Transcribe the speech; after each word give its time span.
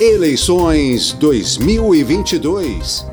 Eleições 0.00 1.12
2022. 1.12 3.04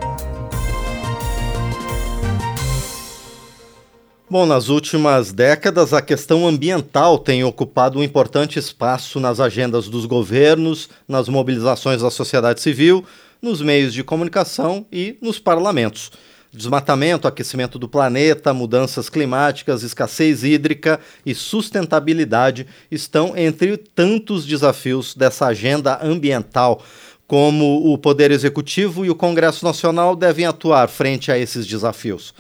Bom, 4.30 4.46
nas 4.46 4.70
últimas 4.70 5.34
décadas, 5.34 5.94
a 5.94 6.02
questão 6.02 6.48
ambiental 6.48 7.20
tem 7.20 7.44
ocupado 7.44 8.00
um 8.00 8.04
importante 8.04 8.58
espaço 8.58 9.20
nas 9.20 9.42
agendas 9.42 9.90
dos 9.90 10.06
governos, 10.06 10.88
nas 11.06 11.28
mobilizações 11.28 12.02
da 12.02 12.10
sociedade 12.10 12.62
civil, 12.62 13.04
nos 13.42 13.62
meios 13.62 13.94
de 13.94 14.02
comunicação 14.02 14.86
e 14.90 15.18
nos 15.22 15.40
parlamentos. 15.40 16.10
Desmatamento, 16.58 17.28
aquecimento 17.28 17.78
do 17.78 17.88
planeta, 17.88 18.52
mudanças 18.52 19.10
climáticas, 19.10 19.84
escassez 19.84 20.44
hídrica 20.44 21.00
e 21.24 21.36
sustentabilidade 21.36 22.66
estão 22.90 23.38
entre 23.38 23.78
tantos 23.78 24.44
desafios 24.44 25.14
dessa 25.14 25.46
agenda 25.46 26.00
ambiental. 26.02 26.82
Como 27.28 27.94
o 27.94 27.96
Poder 27.96 28.32
Executivo 28.32 29.06
e 29.06 29.10
o 29.12 29.16
Congresso 29.16 29.64
Nacional 29.64 30.16
devem 30.16 30.48
atuar 30.48 30.90
frente 30.90 31.32
a 31.32 31.38
esses 31.38 31.68
desafios. 31.68 32.34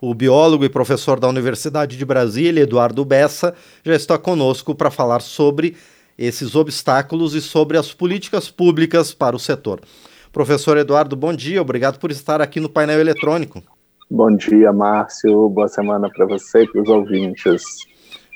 O 0.00 0.14
biólogo 0.14 0.64
e 0.64 0.68
professor 0.68 1.18
da 1.18 1.26
Universidade 1.28 1.96
de 1.96 2.04
Brasília, 2.04 2.62
Eduardo 2.62 3.04
Bessa, 3.04 3.56
já 3.84 3.96
está 3.96 4.16
conosco 4.16 4.72
para 4.72 4.90
falar 4.90 5.20
sobre 5.20 5.76
esses 6.16 6.54
obstáculos 6.54 7.34
e 7.34 7.42
sobre 7.42 7.76
as 7.76 7.92
políticas 7.92 8.48
públicas 8.48 9.12
para 9.12 9.34
o 9.34 9.40
setor. 9.40 9.80
Professor 10.34 10.76
Eduardo, 10.76 11.14
bom 11.14 11.32
dia, 11.32 11.62
obrigado 11.62 12.00
por 12.00 12.10
estar 12.10 12.42
aqui 12.42 12.58
no 12.58 12.68
painel 12.68 12.98
eletrônico. 12.98 13.62
Bom 14.10 14.36
dia, 14.36 14.72
Márcio, 14.72 15.48
boa 15.48 15.68
semana 15.68 16.10
para 16.10 16.26
você 16.26 16.64
e 16.64 16.66
para 16.66 16.82
os 16.82 16.88
ouvintes. 16.88 17.62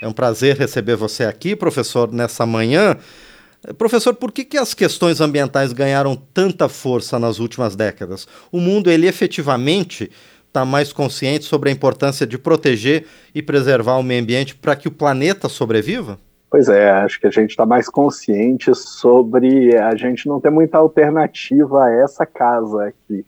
É 0.00 0.06
um 0.06 0.12
prazer 0.12 0.56
receber 0.56 0.94
você 0.94 1.24
aqui, 1.24 1.56
professor, 1.56 2.12
nessa 2.12 2.46
manhã. 2.46 2.96
Professor, 3.76 4.14
por 4.14 4.30
que, 4.30 4.44
que 4.44 4.56
as 4.56 4.74
questões 4.74 5.20
ambientais 5.20 5.72
ganharam 5.72 6.14
tanta 6.14 6.68
força 6.68 7.18
nas 7.18 7.40
últimas 7.40 7.74
décadas? 7.74 8.28
O 8.52 8.60
mundo, 8.60 8.92
ele 8.92 9.08
efetivamente 9.08 10.08
está 10.46 10.64
mais 10.64 10.92
consciente 10.92 11.46
sobre 11.46 11.68
a 11.68 11.72
importância 11.72 12.24
de 12.24 12.38
proteger 12.38 13.06
e 13.34 13.42
preservar 13.42 13.96
o 13.96 14.04
meio 14.04 14.22
ambiente 14.22 14.54
para 14.54 14.76
que 14.76 14.86
o 14.86 14.92
planeta 14.92 15.48
sobreviva? 15.48 16.16
Pois 16.50 16.68
é, 16.68 16.90
acho 16.90 17.20
que 17.20 17.26
a 17.26 17.30
gente 17.30 17.50
está 17.50 17.66
mais 17.66 17.88
consciente 17.88 18.74
sobre 18.74 19.76
a 19.76 19.94
gente 19.94 20.26
não 20.26 20.40
ter 20.40 20.50
muita 20.50 20.78
alternativa 20.78 21.84
a 21.84 21.92
essa 21.92 22.24
casa 22.24 22.86
aqui. 22.86 23.24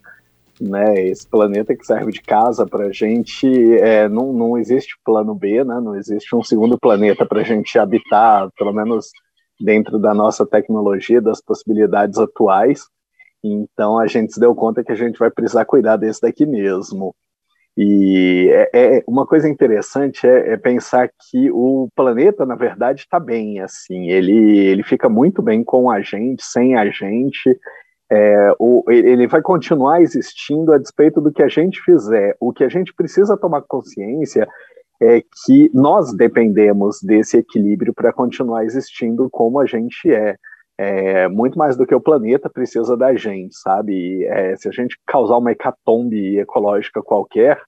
Né, 0.61 1.07
esse 1.07 1.27
planeta 1.27 1.75
que 1.75 1.87
serve 1.87 2.13
de 2.13 2.21
casa 2.21 2.67
para 2.67 2.89
a 2.89 2.93
gente, 2.93 3.47
é, 3.79 4.07
não, 4.11 4.31
não 4.31 4.59
existe 4.59 4.95
plano 5.03 5.35
B, 5.35 5.65
né, 5.65 5.81
não 5.81 5.97
existe 5.97 6.37
um 6.37 6.43
segundo 6.43 6.79
planeta 6.79 7.25
para 7.25 7.41
a 7.41 7.43
gente 7.43 7.79
habitar, 7.79 8.51
pelo 8.59 8.71
menos 8.71 9.09
dentro 9.59 9.99
da 9.99 10.13
nossa 10.13 10.45
tecnologia, 10.45 11.19
das 11.21 11.41
possibilidades 11.41 12.19
atuais. 12.19 12.85
Então 13.43 13.99
a 13.99 14.07
gente 14.07 14.35
se 14.35 14.41
deu 14.41 14.55
conta 14.55 14.85
que 14.85 14.93
a 14.93 14.97
gente 14.97 15.19
vai 15.19 15.31
precisar 15.31 15.65
cuidar 15.65 15.97
desse 15.97 16.21
daqui 16.21 16.45
mesmo. 16.45 17.15
E 17.83 18.51
é, 18.51 18.99
é 18.99 19.05
uma 19.07 19.27
coisa 19.27 19.49
interessante 19.49 20.27
é, 20.27 20.53
é, 20.53 20.57
pensar 20.59 21.09
que 21.09 21.51
o 21.51 21.89
planeta, 21.97 22.45
na 22.45 22.55
verdade, 22.55 23.01
está 23.01 23.19
bem. 23.19 23.59
Assim, 23.61 24.11
ele, 24.11 24.59
ele 24.67 24.83
fica 24.83 25.09
muito 25.09 25.41
bem 25.41 25.65
com 25.65 25.91
a 25.91 26.03
gente, 26.03 26.45
sem 26.45 26.77
a 26.77 26.91
gente. 26.91 27.59
É, 28.13 28.53
o, 28.59 28.85
ele 28.91 29.27
vai 29.27 29.41
continuar 29.41 30.03
existindo 30.03 30.75
a 30.75 30.79
despeito 30.79 31.23
do 31.23 31.33
que 31.33 31.43
a 31.43 31.49
gente 31.49 31.81
fizer. 31.81 32.37
O 32.39 32.53
que 32.53 32.65
a 32.65 32.69
gente 32.69 32.93
precisa 32.93 33.35
tomar 33.35 33.63
consciência 33.63 34.47
é 35.03 35.23
que 35.23 35.71
nós 35.73 36.13
dependemos 36.13 37.01
desse 37.03 37.39
equilíbrio 37.39 37.95
para 37.95 38.13
continuar 38.13 38.63
existindo 38.63 39.31
como 39.31 39.59
a 39.59 39.65
gente 39.65 40.13
é. 40.13 40.37
é. 40.77 41.29
muito 41.29 41.57
mais 41.57 41.79
do 41.79 41.87
que 41.87 41.95
o 41.95 42.01
planeta 42.01 42.51
precisa 42.51 42.95
da 42.95 43.15
gente, 43.15 43.57
sabe? 43.57 44.23
É, 44.27 44.55
se 44.57 44.69
a 44.69 44.71
gente 44.71 44.99
causar 45.07 45.39
uma 45.39 45.53
hecatombe 45.53 46.39
ecológica 46.39 47.03
qualquer, 47.03 47.59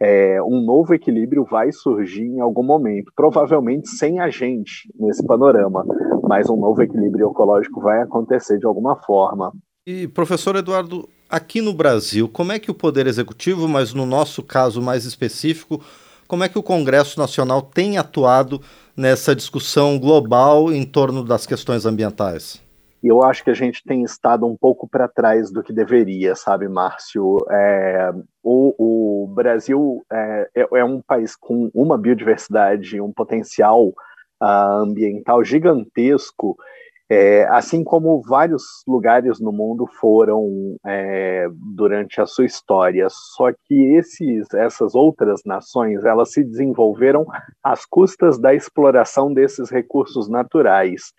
é, 0.00 0.40
um 0.42 0.60
novo 0.60 0.94
equilíbrio 0.94 1.44
vai 1.44 1.72
surgir 1.72 2.24
em 2.24 2.40
algum 2.40 2.62
momento, 2.62 3.12
provavelmente 3.16 3.88
sem 3.88 4.20
a 4.20 4.30
gente 4.30 4.88
nesse 4.98 5.24
panorama, 5.26 5.84
mas 6.22 6.48
um 6.48 6.56
novo 6.56 6.82
equilíbrio 6.82 7.30
ecológico 7.30 7.80
vai 7.80 8.00
acontecer 8.02 8.58
de 8.58 8.66
alguma 8.66 8.96
forma. 8.96 9.52
E, 9.86 10.06
professor 10.06 10.54
Eduardo, 10.54 11.08
aqui 11.28 11.60
no 11.60 11.72
Brasil, 11.72 12.28
como 12.28 12.52
é 12.52 12.58
que 12.58 12.70
o 12.70 12.74
Poder 12.74 13.06
Executivo, 13.06 13.66
mas 13.66 13.92
no 13.92 14.06
nosso 14.06 14.42
caso 14.42 14.80
mais 14.80 15.04
específico, 15.04 15.80
como 16.28 16.44
é 16.44 16.48
que 16.48 16.58
o 16.58 16.62
Congresso 16.62 17.18
Nacional 17.18 17.62
tem 17.62 17.96
atuado 17.96 18.60
nessa 18.96 19.34
discussão 19.34 19.98
global 19.98 20.72
em 20.72 20.84
torno 20.84 21.24
das 21.24 21.46
questões 21.46 21.86
ambientais? 21.86 22.60
E 23.02 23.06
eu 23.06 23.22
acho 23.22 23.44
que 23.44 23.50
a 23.50 23.54
gente 23.54 23.82
tem 23.84 24.02
estado 24.02 24.44
um 24.44 24.56
pouco 24.56 24.88
para 24.88 25.06
trás 25.06 25.52
do 25.52 25.62
que 25.62 25.72
deveria, 25.72 26.34
sabe, 26.34 26.68
Márcio? 26.68 27.38
É, 27.50 28.10
o, 28.42 28.74
o, 29.24 29.26
Brasil 29.28 30.04
é, 30.12 30.50
é, 30.56 30.68
é, 30.78 30.84
um 30.84 31.00
país 31.00 31.36
com 31.36 31.70
uma 31.72 31.96
biodiversidade, 31.96 33.00
um 33.00 33.12
potencial 33.12 33.86
uh, 34.42 34.82
ambiental 34.82 35.44
gigantesco, 35.44 36.56
é, 37.10 37.46
assim 37.48 37.82
como 37.82 38.20
vários 38.20 38.62
lugares 38.86 39.40
no 39.40 39.50
mundo 39.50 39.86
foram 39.86 40.76
é, 40.84 41.46
durante 41.74 42.20
a 42.20 42.26
sua 42.26 42.44
história. 42.44 43.06
Só 43.08 43.50
que 43.52 43.96
esses, 43.96 44.52
essas 44.52 44.94
outras 44.94 45.40
nações, 45.46 46.04
elas 46.04 46.32
se 46.32 46.44
desenvolveram 46.44 47.24
às 47.62 47.86
custas 47.86 48.38
da 48.38 48.52
exploração 48.54 49.32
desses 49.32 49.70
recursos 49.70 50.28
naturais. 50.28 51.12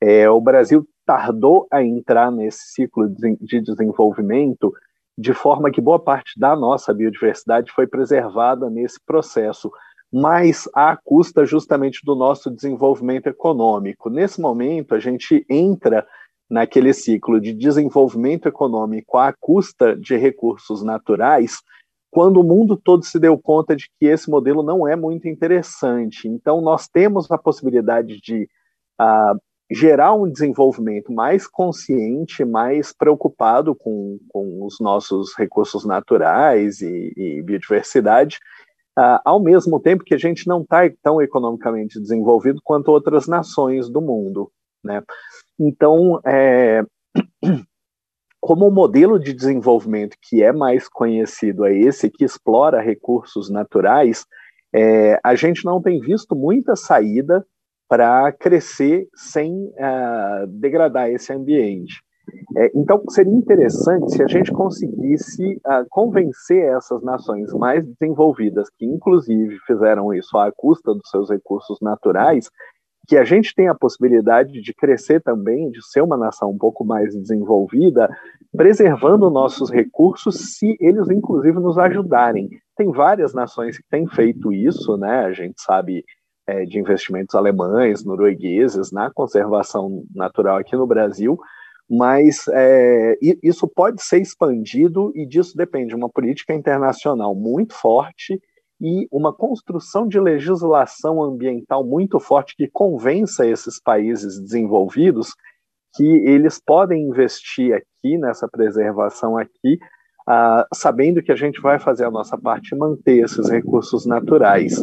É, 0.00 0.28
o 0.28 0.40
Brasil 0.40 0.86
tardou 1.04 1.66
a 1.70 1.82
entrar 1.82 2.30
nesse 2.30 2.72
ciclo 2.72 3.08
de 3.08 3.60
desenvolvimento, 3.60 4.72
de 5.16 5.32
forma 5.32 5.70
que 5.70 5.80
boa 5.80 5.98
parte 5.98 6.38
da 6.38 6.54
nossa 6.54 6.92
biodiversidade 6.92 7.72
foi 7.72 7.86
preservada 7.86 8.68
nesse 8.68 8.98
processo, 9.06 9.70
mas 10.12 10.68
à 10.74 10.96
custa 10.96 11.46
justamente 11.46 12.00
do 12.04 12.14
nosso 12.14 12.50
desenvolvimento 12.50 13.28
econômico. 13.28 14.10
Nesse 14.10 14.40
momento, 14.40 14.94
a 14.94 14.98
gente 14.98 15.44
entra 15.48 16.06
naquele 16.48 16.92
ciclo 16.92 17.40
de 17.40 17.52
desenvolvimento 17.52 18.46
econômico 18.46 19.16
à 19.16 19.32
custa 19.40 19.96
de 19.96 20.16
recursos 20.16 20.82
naturais, 20.82 21.60
quando 22.10 22.40
o 22.40 22.44
mundo 22.44 22.76
todo 22.76 23.04
se 23.04 23.18
deu 23.18 23.36
conta 23.38 23.74
de 23.74 23.88
que 23.98 24.06
esse 24.06 24.30
modelo 24.30 24.62
não 24.62 24.86
é 24.86 24.94
muito 24.94 25.28
interessante. 25.28 26.28
Então, 26.28 26.60
nós 26.60 26.88
temos 26.88 27.30
a 27.30 27.38
possibilidade 27.38 28.20
de 28.20 28.48
uh, 29.00 29.38
gerar 29.70 30.14
um 30.14 30.30
desenvolvimento 30.30 31.12
mais 31.12 31.46
consciente, 31.46 32.44
mais 32.44 32.92
preocupado 32.92 33.74
com, 33.74 34.18
com 34.28 34.64
os 34.64 34.78
nossos 34.80 35.34
recursos 35.36 35.84
naturais 35.84 36.80
e, 36.80 37.12
e 37.16 37.42
biodiversidade, 37.42 38.38
uh, 38.98 39.18
ao 39.24 39.42
mesmo 39.42 39.80
tempo 39.80 40.04
que 40.04 40.14
a 40.14 40.18
gente 40.18 40.46
não 40.46 40.62
está 40.62 40.88
tão 41.02 41.20
economicamente 41.20 42.00
desenvolvido 42.00 42.60
quanto 42.62 42.92
outras 42.92 43.26
nações 43.26 43.88
do 43.88 44.00
mundo. 44.00 44.50
Né? 44.84 45.02
Então, 45.58 46.20
é, 46.24 46.84
como 48.40 48.68
o 48.68 48.72
modelo 48.72 49.18
de 49.18 49.32
desenvolvimento 49.32 50.16
que 50.22 50.44
é 50.44 50.52
mais 50.52 50.88
conhecido 50.88 51.66
é 51.66 51.76
esse, 51.76 52.08
que 52.08 52.24
explora 52.24 52.80
recursos 52.80 53.50
naturais, 53.50 54.24
é, 54.72 55.18
a 55.24 55.34
gente 55.34 55.64
não 55.64 55.82
tem 55.82 55.98
visto 55.98 56.36
muita 56.36 56.76
saída 56.76 57.44
para 57.88 58.32
crescer 58.32 59.06
sem 59.14 59.52
uh, 59.52 60.46
degradar 60.48 61.08
esse 61.10 61.32
ambiente. 61.32 62.02
É, 62.56 62.72
então, 62.74 63.02
seria 63.08 63.32
interessante 63.32 64.12
se 64.12 64.22
a 64.22 64.26
gente 64.26 64.50
conseguisse 64.50 65.56
uh, 65.58 65.86
convencer 65.88 66.64
essas 66.76 67.02
nações 67.02 67.52
mais 67.52 67.86
desenvolvidas, 67.86 68.68
que 68.70 68.84
inclusive 68.84 69.58
fizeram 69.66 70.12
isso 70.12 70.36
à 70.36 70.50
custa 70.50 70.92
dos 70.92 71.08
seus 71.08 71.30
recursos 71.30 71.78
naturais, 71.80 72.50
que 73.06 73.16
a 73.16 73.24
gente 73.24 73.54
tem 73.54 73.68
a 73.68 73.74
possibilidade 73.74 74.60
de 74.60 74.74
crescer 74.74 75.22
também, 75.22 75.70
de 75.70 75.80
ser 75.86 76.02
uma 76.02 76.16
nação 76.16 76.50
um 76.50 76.58
pouco 76.58 76.84
mais 76.84 77.14
desenvolvida, 77.14 78.08
preservando 78.56 79.30
nossos 79.30 79.70
recursos, 79.70 80.56
se 80.56 80.76
eles 80.80 81.08
inclusive 81.08 81.60
nos 81.60 81.78
ajudarem. 81.78 82.48
Tem 82.76 82.90
várias 82.90 83.32
nações 83.32 83.78
que 83.78 83.84
têm 83.88 84.08
feito 84.08 84.52
isso, 84.52 84.96
né? 84.96 85.20
A 85.20 85.32
gente 85.32 85.60
sabe 85.62 86.04
é, 86.46 86.64
de 86.64 86.78
investimentos 86.78 87.34
alemães, 87.34 88.04
noruegueses 88.04 88.92
na 88.92 89.10
conservação 89.10 90.04
natural 90.14 90.58
aqui 90.58 90.76
no 90.76 90.86
Brasil, 90.86 91.38
mas 91.88 92.46
é, 92.48 93.16
isso 93.42 93.68
pode 93.68 94.02
ser 94.02 94.20
expandido 94.20 95.12
e 95.14 95.26
disso 95.26 95.56
depende 95.56 95.94
uma 95.94 96.08
política 96.08 96.54
internacional 96.54 97.34
muito 97.34 97.74
forte 97.74 98.40
e 98.80 99.08
uma 99.10 99.32
construção 99.32 100.06
de 100.06 100.20
legislação 100.20 101.22
ambiental 101.22 101.84
muito 101.84 102.18
forte 102.20 102.54
que 102.56 102.68
convença 102.68 103.46
esses 103.46 103.80
países 103.80 104.40
desenvolvidos 104.40 105.34
que 105.94 106.04
eles 106.04 106.60
podem 106.64 107.04
investir 107.04 107.74
aqui 107.74 108.18
nessa 108.18 108.46
preservação 108.46 109.38
aqui 109.38 109.78
uh, 110.28 110.66
sabendo 110.74 111.22
que 111.22 111.32
a 111.32 111.36
gente 111.36 111.60
vai 111.60 111.78
fazer 111.78 112.04
a 112.04 112.10
nossa 112.10 112.36
parte 112.36 112.74
e 112.74 112.78
manter 112.78 113.24
esses 113.24 113.48
recursos 113.48 114.04
naturais. 114.04 114.74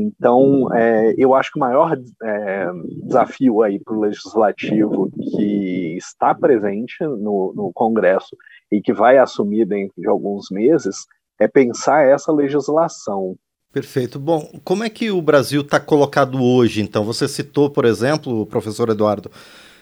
Então, 0.00 0.72
é, 0.74 1.14
eu 1.18 1.34
acho 1.34 1.52
que 1.52 1.58
o 1.58 1.60
maior 1.60 1.98
é, 2.22 2.66
desafio 3.02 3.62
aí 3.62 3.78
para 3.78 3.94
o 3.94 4.00
legislativo 4.00 5.10
que 5.10 5.96
está 5.98 6.34
presente 6.34 6.96
no, 7.02 7.52
no 7.54 7.70
Congresso 7.74 8.34
e 8.72 8.80
que 8.80 8.92
vai 8.92 9.18
assumir 9.18 9.66
dentro 9.66 9.94
de 9.98 10.08
alguns 10.08 10.46
meses 10.50 11.06
é 11.38 11.46
pensar 11.46 12.06
essa 12.06 12.32
legislação. 12.32 13.36
Perfeito. 13.72 14.18
Bom, 14.18 14.50
como 14.64 14.84
é 14.84 14.90
que 14.90 15.10
o 15.10 15.20
Brasil 15.20 15.60
está 15.60 15.78
colocado 15.78 16.42
hoje, 16.42 16.80
então? 16.80 17.04
Você 17.04 17.28
citou, 17.28 17.68
por 17.70 17.84
exemplo, 17.84 18.46
professor 18.46 18.88
Eduardo, 18.88 19.30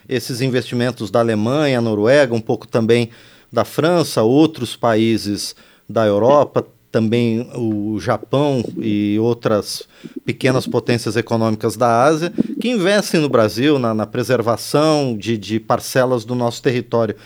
esses 0.09 0.41
investimentos 0.41 1.11
da 1.11 1.21
Alemanha, 1.21 1.81
Noruega, 1.81 2.35
um 2.35 2.41
pouco 2.41 2.67
também 2.67 3.11
da 3.53 3.65
França, 3.65 4.23
outros 4.23 4.77
países 4.77 5.55
da 5.89 6.05
Europa, 6.05 6.67
também 6.91 7.51
o 7.55 7.99
Japão 8.01 8.63
e 8.79 9.19
outras 9.21 9.87
pequenas 10.25 10.67
potências 10.67 11.17
econômicas 11.17 11.77
da 11.77 12.05
Ásia, 12.05 12.33
que 12.61 12.69
investem 12.69 13.21
no 13.21 13.29
Brasil 13.29 13.79
na, 13.79 13.93
na 13.93 14.07
preservação 14.07 15.17
de, 15.17 15.37
de 15.37 15.61
parcelas 15.61 16.25
do 16.25 16.35
nosso 16.35 16.63
território. 16.63 17.17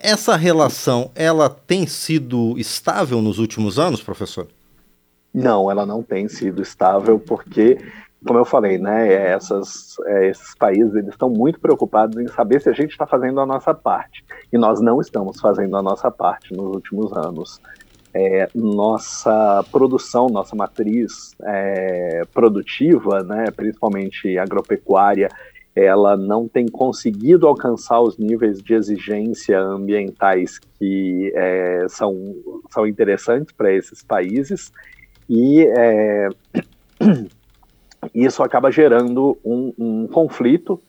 Essa 0.00 0.36
relação, 0.36 1.10
ela 1.14 1.48
tem 1.48 1.86
sido 1.86 2.58
estável 2.58 3.22
nos 3.22 3.38
últimos 3.38 3.78
anos, 3.78 4.02
professor? 4.02 4.46
Não, 5.32 5.70
ela 5.70 5.84
não 5.84 6.02
tem 6.02 6.28
sido 6.28 6.62
estável 6.62 7.18
porque 7.18 7.78
como 8.26 8.38
eu 8.38 8.44
falei, 8.44 8.78
né, 8.78 9.12
essas, 9.12 9.96
é, 10.06 10.30
esses 10.30 10.54
países 10.54 10.94
eles 10.94 11.10
estão 11.10 11.28
muito 11.28 11.60
preocupados 11.60 12.16
em 12.18 12.26
saber 12.28 12.60
se 12.60 12.70
a 12.70 12.72
gente 12.72 12.90
está 12.90 13.06
fazendo 13.06 13.38
a 13.38 13.46
nossa 13.46 13.74
parte. 13.74 14.24
E 14.52 14.56
nós 14.56 14.80
não 14.80 15.00
estamos 15.00 15.38
fazendo 15.38 15.76
a 15.76 15.82
nossa 15.82 16.10
parte 16.10 16.54
nos 16.54 16.74
últimos 16.74 17.12
anos. 17.12 17.60
É, 18.16 18.48
nossa 18.54 19.64
produção, 19.72 20.28
nossa 20.28 20.54
matriz 20.54 21.34
é, 21.42 22.22
produtiva, 22.32 23.24
né, 23.24 23.46
principalmente 23.50 24.38
agropecuária, 24.38 25.28
ela 25.74 26.16
não 26.16 26.46
tem 26.46 26.68
conseguido 26.68 27.48
alcançar 27.48 28.00
os 28.00 28.16
níveis 28.16 28.62
de 28.62 28.74
exigência 28.74 29.58
ambientais 29.58 30.58
que 30.78 31.32
é, 31.34 31.86
são, 31.88 32.36
são 32.70 32.86
interessantes 32.86 33.52
para 33.52 33.72
esses 33.72 34.02
países. 34.02 34.72
E 35.28 35.66
é, 35.76 36.28
isso 38.14 38.42
acaba 38.42 38.70
gerando 38.70 39.36
um, 39.44 39.72
um 39.76 40.06
conflito, 40.06 40.80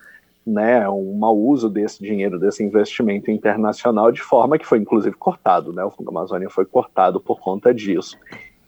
né, 0.45 0.87
um 0.89 1.17
mau 1.17 1.37
uso 1.37 1.69
desse 1.69 2.03
dinheiro, 2.03 2.39
desse 2.39 2.63
investimento 2.63 3.31
internacional, 3.31 4.11
de 4.11 4.21
forma 4.21 4.57
que 4.57 4.65
foi 4.65 4.77
inclusive 4.77 5.15
cortado, 5.15 5.73
né, 5.73 5.83
o 5.83 5.89
Fundo 5.89 6.09
Amazônia 6.09 6.49
foi 6.49 6.65
cortado 6.65 7.19
por 7.19 7.39
conta 7.39 7.73
disso. 7.73 8.17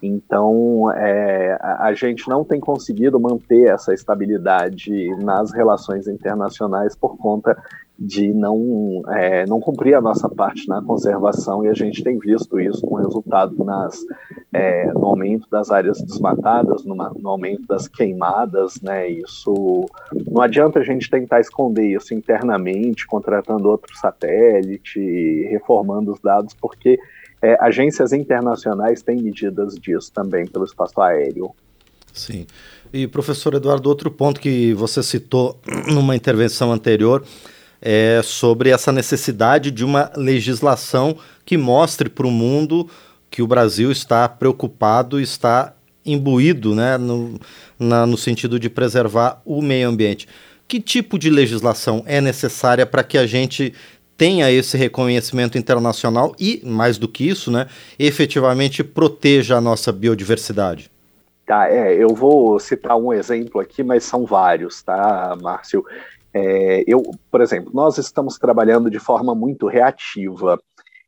Então, 0.01 0.91
é, 0.91 1.57
a, 1.59 1.85
a 1.85 1.93
gente 1.93 2.29
não 2.29 2.43
tem 2.43 2.59
conseguido 2.59 3.19
manter 3.19 3.69
essa 3.69 3.93
estabilidade 3.93 5.09
nas 5.23 5.51
relações 5.51 6.07
internacionais 6.07 6.95
por 6.95 7.17
conta 7.17 7.57
de 7.99 8.31
não, 8.33 9.01
é, 9.09 9.45
não 9.47 9.59
cumprir 9.59 9.95
a 9.95 10.01
nossa 10.01 10.29
parte 10.29 10.67
na 10.67 10.81
conservação, 10.81 11.65
e 11.65 11.67
a 11.67 11.73
gente 11.73 12.03
tem 12.03 12.19
visto 12.19 12.59
isso 12.59 12.81
com 12.81 12.95
resultado 12.95 13.63
nas, 13.63 13.99
é, 14.53 14.91
no 14.93 15.05
aumento 15.05 15.49
das 15.49 15.71
áreas 15.71 15.99
desmatadas, 16.01 16.85
no, 16.85 16.95
aumento 17.27 17.65
das 17.67 17.87
queimadas, 17.87 18.79
né? 18.81 19.07
Isso 19.09 19.85
não 20.29 20.41
adianta 20.41 20.79
a 20.79 20.83
gente 20.83 21.09
tentar 21.09 21.39
esconder 21.39 21.95
isso 21.95 22.13
internamente, 22.13 23.07
contratando 23.07 23.67
outro 23.67 23.95
satélite, 23.97 25.47
reformando 25.49 26.11
os 26.11 26.19
dados, 26.19 26.53
porque 26.53 26.99
é, 27.41 27.57
agências 27.59 28.13
internacionais 28.13 29.01
têm 29.01 29.21
medidas 29.21 29.75
disso 29.75 30.11
também 30.13 30.45
pelo 30.45 30.65
espaço 30.65 31.01
aéreo. 31.01 31.51
Sim. 32.13 32.45
E 32.91 33.07
professor 33.07 33.53
Eduardo, 33.53 33.89
outro 33.89 34.09
ponto 34.09 34.39
que 34.39 34.73
você 34.73 35.03
citou 35.03 35.59
numa 35.91 36.15
intervenção 36.15 36.71
anterior 36.71 37.23
é, 37.81 38.21
sobre 38.23 38.69
essa 38.69 38.91
necessidade 38.91 39.71
de 39.71 39.85
uma 39.85 40.11
legislação 40.15 41.17
que 41.45 41.57
mostre 41.57 42.09
para 42.09 42.27
o 42.27 42.31
mundo 42.31 42.89
que 43.29 43.41
o 43.41 43.47
Brasil 43.47 43.91
está 43.91 44.27
preocupado, 44.27 45.19
está 45.19 45.73
imbuído 46.05 46.73
né, 46.73 46.97
no, 46.97 47.39
na, 47.77 48.05
no 48.05 48.17
sentido 48.17 48.59
de 48.59 48.69
preservar 48.69 49.41
o 49.45 49.61
meio 49.61 49.89
ambiente. 49.89 50.27
Que 50.67 50.79
tipo 50.79 51.19
de 51.19 51.29
legislação 51.29 52.03
é 52.05 52.19
necessária 52.19 52.85
para 52.85 53.03
que 53.03 53.17
a 53.17 53.25
gente 53.25 53.73
tenha 54.17 54.51
esse 54.51 54.75
reconhecimento 54.75 55.57
internacional 55.57 56.35
e, 56.39 56.61
mais 56.65 56.97
do 56.97 57.07
que 57.07 57.27
isso, 57.27 57.51
né, 57.51 57.67
efetivamente 57.99 58.83
proteja 58.83 59.57
a 59.57 59.61
nossa 59.61 59.91
biodiversidade? 59.91 60.89
Tá, 61.45 61.69
é, 61.69 61.93
eu 61.95 62.09
vou 62.09 62.59
citar 62.59 62.97
um 62.97 63.13
exemplo 63.13 63.61
aqui, 63.61 63.81
mas 63.81 64.03
são 64.03 64.25
vários, 64.25 64.81
tá, 64.81 65.37
Márcio? 65.41 65.85
É, 66.37 66.83
eu, 66.85 67.01
por 67.31 67.41
exemplo, 67.41 67.71
nós 67.73 67.97
estamos 67.97 68.37
trabalhando 68.37 68.91
de 68.91 68.99
forma 68.99 69.33
muito 69.33 69.65
reativa. 69.67 70.59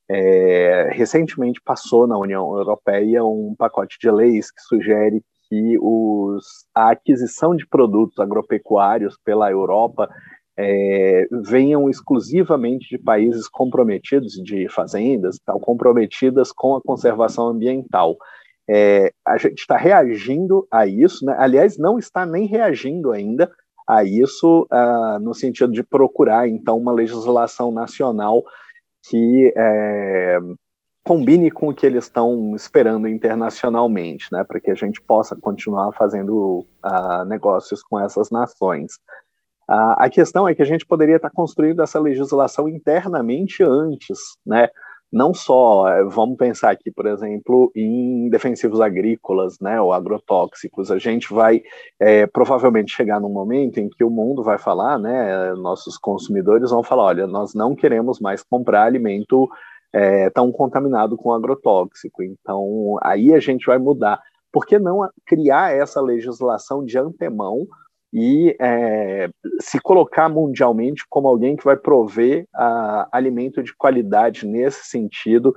É, 0.09 0.89
recentemente 0.91 1.61
passou 1.63 2.07
na 2.07 2.17
União 2.17 2.57
Europeia 2.57 3.23
um 3.23 3.53
pacote 3.55 3.97
de 4.01 4.09
leis 4.09 4.49
que 4.49 4.61
sugere 4.61 5.23
que 5.47 5.77
os, 5.79 6.65
a 6.73 6.91
aquisição 6.91 7.55
de 7.55 7.67
produtos 7.67 8.17
agropecuários 8.17 9.17
pela 9.23 9.51
Europa 9.51 10.09
é, 10.57 11.27
venham 11.43 11.87
exclusivamente 11.89 12.89
de 12.89 12.97
países 12.97 13.47
comprometidos, 13.47 14.33
de 14.33 14.67
fazendas, 14.67 15.39
tal, 15.45 15.59
comprometidas 15.59 16.51
com 16.51 16.75
a 16.75 16.81
conservação 16.81 17.47
ambiental. 17.47 18.17
É, 18.67 19.11
a 19.25 19.37
gente 19.37 19.59
está 19.59 19.77
reagindo 19.77 20.67
a 20.71 20.87
isso, 20.87 21.23
né? 21.23 21.35
aliás, 21.37 21.77
não 21.77 21.99
está 21.99 22.25
nem 22.25 22.45
reagindo 22.45 23.11
ainda, 23.11 23.51
a 23.89 24.03
isso 24.03 24.67
uh, 24.71 25.17
no 25.19 25.33
sentido 25.33 25.73
de 25.73 25.81
procurar, 25.81 26.47
então, 26.47 26.77
uma 26.77 26.91
legislação 26.91 27.71
nacional 27.71 28.43
que 29.09 29.51
é, 29.57 30.37
combine 31.03 31.49
com 31.49 31.69
o 31.69 31.73
que 31.73 31.87
eles 31.87 32.03
estão 32.03 32.55
esperando 32.55 33.07
internacionalmente, 33.07 34.27
né, 34.31 34.43
para 34.43 34.59
que 34.59 34.69
a 34.69 34.75
gente 34.75 35.01
possa 35.01 35.35
continuar 35.35 35.91
fazendo 35.93 36.67
uh, 36.85 37.25
negócios 37.25 37.81
com 37.81 37.99
essas 37.99 38.29
nações. 38.29 38.93
Uh, 39.67 39.97
a 39.97 40.07
questão 40.07 40.47
é 40.47 40.53
que 40.53 40.61
a 40.61 40.65
gente 40.65 40.85
poderia 40.85 41.15
estar 41.15 41.31
construindo 41.31 41.81
essa 41.81 41.99
legislação 41.99 42.69
internamente 42.69 43.63
antes, 43.63 44.19
né, 44.45 44.67
não 45.11 45.33
só, 45.33 45.87
eh, 45.87 46.03
vamos 46.05 46.37
pensar 46.37 46.71
aqui, 46.71 46.91
por 46.91 47.07
exemplo, 47.07 47.71
em 47.75 48.29
defensivos 48.29 48.79
agrícolas, 48.79 49.59
né, 49.59 49.81
ou 49.81 49.91
agrotóxicos, 49.91 50.91
a 50.91 50.97
gente 50.99 51.33
vai 51.33 51.61
é, 51.99 52.27
provavelmente 52.27 52.95
chegar 52.95 53.19
num 53.19 53.29
momento 53.29 53.79
em 53.79 53.89
que 53.89 54.03
o 54.03 54.09
mundo 54.09 54.43
vai 54.43 54.57
falar, 54.57 54.99
né, 54.99 55.53
nossos 55.55 55.97
consumidores 55.97 56.69
vão 56.69 56.83
falar, 56.83 57.03
olha, 57.03 57.27
nós 57.27 57.53
não 57.55 57.75
queremos 57.75 58.19
mais 58.19 58.43
comprar 58.43 58.83
alimento 58.83 59.49
é, 59.91 60.29
tão 60.29 60.51
contaminado 60.51 61.17
com 61.17 61.33
agrotóxico, 61.33 62.21
então 62.21 62.97
aí 63.01 63.33
a 63.33 63.39
gente 63.39 63.65
vai 63.65 63.79
mudar. 63.79 64.21
Por 64.51 64.65
que 64.65 64.79
não 64.79 65.07
criar 65.25 65.73
essa 65.75 66.01
legislação 66.01 66.83
de 66.83 66.97
antemão 66.97 67.67
e 68.11 68.55
é, 68.59 69.29
se 69.59 69.79
colocar 69.79 70.29
mundialmente 70.29 71.03
como 71.09 71.27
alguém 71.27 71.55
que 71.55 71.63
vai 71.63 71.77
prover 71.77 72.43
uh, 72.55 73.07
alimento 73.11 73.61
de 73.61 73.75
qualidade 73.75 74.47
nesse 74.47 74.85
sentido, 74.85 75.53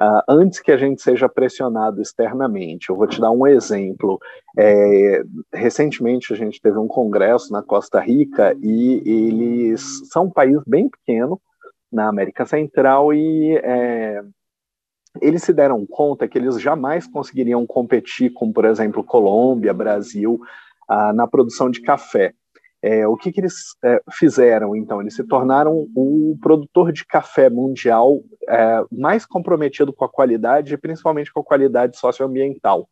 uh, 0.00 0.22
antes 0.28 0.60
que 0.60 0.72
a 0.72 0.76
gente 0.76 1.00
seja 1.00 1.28
pressionado 1.28 2.02
externamente. 2.02 2.90
Eu 2.90 2.96
vou 2.96 3.06
te 3.06 3.20
dar 3.20 3.30
um 3.30 3.46
exemplo. 3.46 4.18
É, 4.58 5.22
recentemente 5.52 6.32
a 6.32 6.36
gente 6.36 6.60
teve 6.60 6.78
um 6.78 6.88
congresso 6.88 7.52
na 7.52 7.62
Costa 7.62 8.00
Rica 8.00 8.56
e 8.60 9.02
eles 9.06 10.08
são 10.10 10.24
um 10.24 10.30
país 10.30 10.60
bem 10.66 10.88
pequeno 10.88 11.40
na 11.90 12.08
América 12.08 12.44
Central 12.46 13.12
e 13.12 13.56
é, 13.62 14.22
eles 15.20 15.42
se 15.42 15.52
deram 15.52 15.84
conta 15.86 16.26
que 16.26 16.38
eles 16.38 16.60
jamais 16.60 17.06
conseguiriam 17.06 17.66
competir 17.66 18.32
com, 18.32 18.50
por 18.52 18.64
exemplo, 18.64 19.04
Colômbia, 19.04 19.74
Brasil, 19.74 20.40
na 21.14 21.26
produção 21.26 21.70
de 21.70 21.80
café. 21.80 22.32
É, 22.84 23.06
o 23.06 23.16
que, 23.16 23.30
que 23.30 23.40
eles 23.40 23.76
é, 23.84 24.02
fizeram, 24.10 24.74
então? 24.74 25.00
Eles 25.00 25.14
se 25.14 25.22
tornaram 25.24 25.86
o 25.94 26.36
produtor 26.42 26.92
de 26.92 27.06
café 27.06 27.48
mundial 27.48 28.20
é, 28.48 28.84
mais 28.90 29.24
comprometido 29.24 29.92
com 29.92 30.04
a 30.04 30.08
qualidade, 30.08 30.76
principalmente 30.76 31.32
com 31.32 31.40
a 31.40 31.44
qualidade 31.44 31.96
socioambiental. 31.96 32.88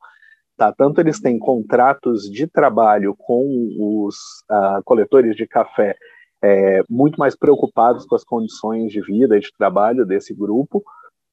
Tá? 0.57 0.73
Tanto 0.73 1.00
eles 1.00 1.21
têm 1.21 1.38
contratos 1.38 2.30
de 2.30 2.47
trabalho 2.47 3.16
com 3.16 4.07
os 4.07 4.16
coletores 4.85 5.35
de 5.35 5.47
café 5.47 5.97
é, 6.42 6.83
muito 6.88 7.19
mais 7.19 7.37
preocupados 7.37 8.07
com 8.07 8.14
as 8.14 8.25
condições 8.25 8.92
de 8.92 9.00
vida 9.00 9.37
e 9.37 9.40
de 9.40 9.52
trabalho 9.57 10.07
desse 10.07 10.35
grupo, 10.35 10.83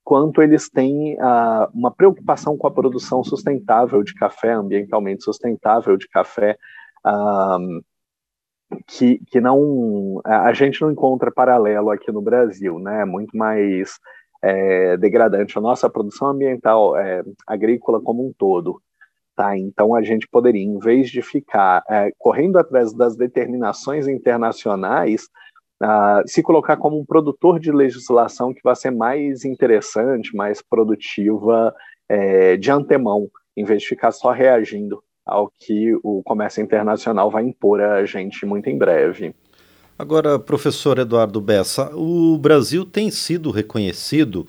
quanto 0.08 0.42
eles 0.42 0.70
têm 0.70 1.16
uh, 1.16 1.68
uma 1.74 1.92
preocupação 1.92 2.56
com 2.56 2.66
a 2.66 2.72
produção 2.72 3.26
sustentável 3.26 4.02
de 4.02 4.14
café, 4.14 4.54
ambientalmente 4.54 5.22
sustentável 5.22 5.98
de 5.98 6.08
café, 6.08 6.58
uh, 7.06 7.84
que, 8.88 9.20
que 9.28 9.42
não 9.42 10.22
a 10.24 10.54
gente 10.54 10.82
não 10.82 10.92
encontra 10.92 11.30
paralelo 11.30 11.90
aqui 11.90 12.10
no 12.10 12.22
Brasil, 12.22 12.80
né? 12.80 13.04
Muito 13.04 13.36
mais 13.36 14.00
é, 14.42 14.96
degradante 14.96 15.58
à 15.58 15.62
nossa 15.62 15.90
produção 15.90 16.30
ambiental 16.30 16.96
é, 16.96 17.22
agrícola 17.46 18.02
como 18.02 18.26
um 18.26 18.32
todo. 18.32 18.82
Tá? 19.36 19.58
Então, 19.58 19.94
a 19.94 20.02
gente 20.02 20.26
poderia, 20.32 20.64
em 20.64 20.80
vez 20.80 21.10
de 21.10 21.22
ficar 21.22 21.84
é, 21.90 22.14
correndo 22.18 22.58
atrás 22.58 22.94
das 22.94 23.18
determinações 23.18 24.08
internacionais, 24.08 25.28
uh, 25.84 26.28
se 26.28 26.42
colocar 26.42 26.78
como 26.78 27.00
um 27.00 27.06
produtor 27.06 27.60
de 27.60 27.72
legislação 27.72 28.54
que 28.54 28.62
vai 28.64 28.76
ser 28.76 28.92
mais 28.92 29.46
interessante, 29.46 30.36
mais 30.36 30.62
produtiva 30.62 31.74
é, 32.10 32.58
de 32.58 32.72
antemão, 32.72 33.30
em 33.56 33.64
vez 33.64 33.82
de 33.82 33.88
ficar 33.90 34.12
só 34.12 34.32
reagindo 34.32 35.02
ao 35.26 35.52
que 35.60 35.94
o 36.04 36.22
comércio 36.24 36.64
internacional 36.64 37.30
vai 37.30 37.44
impor 37.44 37.82
a 37.82 38.06
gente 38.06 38.46
muito 38.46 38.70
em 38.70 38.78
breve. 38.78 39.36
Agora, 40.00 40.38
professor 40.38 41.00
Eduardo 41.00 41.42
Bessa, 41.42 41.92
o 41.96 42.38
Brasil 42.38 42.86
tem 42.86 43.10
sido 43.10 43.50
reconhecido 43.52 44.48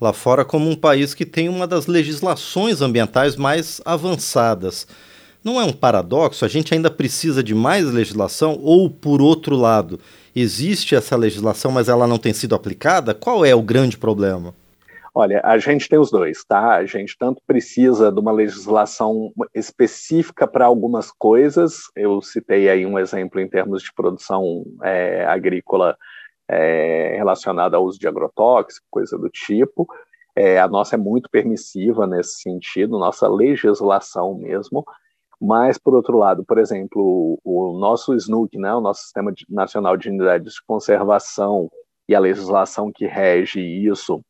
lá 0.00 0.12
fora 0.12 0.44
como 0.44 0.68
um 0.68 0.74
país 0.74 1.14
que 1.14 1.24
tem 1.24 1.48
uma 1.48 1.66
das 1.66 1.86
legislações 1.86 2.80
ambientais 2.80 3.36
mais 3.36 3.80
avançadas. 3.84 4.86
Não 5.44 5.60
é 5.60 5.64
um 5.64 5.72
paradoxo? 5.72 6.44
A 6.44 6.48
gente 6.48 6.74
ainda 6.74 6.90
precisa 6.90 7.42
de 7.42 7.54
mais 7.54 7.86
legislação? 7.86 8.58
Ou, 8.60 8.90
por 8.90 9.22
outro 9.22 9.56
lado, 9.56 10.00
existe 10.34 10.94
essa 10.94 11.16
legislação, 11.16 11.70
mas 11.70 11.88
ela 11.88 12.06
não 12.06 12.18
tem 12.18 12.32
sido 12.32 12.54
aplicada? 12.54 13.14
Qual 13.14 13.44
é 13.44 13.54
o 13.54 13.62
grande 13.62 13.98
problema? 13.98 14.54
Olha, 15.12 15.40
a 15.44 15.58
gente 15.58 15.88
tem 15.88 15.98
os 15.98 16.10
dois, 16.10 16.44
tá? 16.44 16.76
A 16.76 16.86
gente 16.86 17.16
tanto 17.18 17.42
precisa 17.44 18.12
de 18.12 18.20
uma 18.20 18.30
legislação 18.30 19.32
específica 19.52 20.46
para 20.46 20.66
algumas 20.66 21.10
coisas. 21.10 21.90
Eu 21.96 22.22
citei 22.22 22.68
aí 22.68 22.86
um 22.86 22.98
exemplo 22.98 23.40
em 23.40 23.48
termos 23.48 23.82
de 23.82 23.92
produção 23.92 24.64
é, 24.84 25.24
agrícola 25.26 25.96
é, 26.48 27.16
relacionada 27.16 27.76
ao 27.76 27.84
uso 27.84 27.98
de 27.98 28.06
agrotóxico, 28.06 28.86
coisa 28.88 29.18
do 29.18 29.28
tipo. 29.28 29.88
É, 30.36 30.60
a 30.60 30.68
nossa 30.68 30.94
é 30.94 30.98
muito 30.98 31.28
permissiva 31.28 32.06
nesse 32.06 32.40
sentido, 32.40 32.98
nossa 32.98 33.28
legislação 33.28 34.38
mesmo. 34.38 34.84
Mas, 35.40 35.78
por 35.78 35.94
outro 35.94 36.18
lado, 36.18 36.44
por 36.44 36.58
exemplo, 36.58 37.40
o, 37.42 37.78
nosso 37.78 38.14
SNUC, 38.14 38.58
né, 38.58 38.74
o 38.74 38.80
nosso 38.80 39.02
Sistema 39.02 39.32
Nacional 39.48 39.96
de 39.96 40.10
Unidades 40.10 40.54
de 40.54 40.62
Conservação 40.66 41.70
e 42.08 42.14
a 42.14 42.20
legislação 42.20 42.90
que 42.94 43.06
rege 43.06 43.60
isso, 43.60 44.20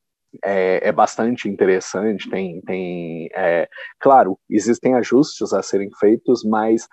é, 0.45 0.88
é, 0.88 0.93
bastante 0.93 1.49
interessante. 1.49 2.31
Tem, 2.31 2.61
tem 2.61 3.29
é, 3.35 3.69
claro, 3.99 4.38
existem 4.49 4.95
ajustes 4.95 5.52
a 5.52 5.62
serem 5.62 5.90
feitos, 5.99 6.45
mas 6.45 6.87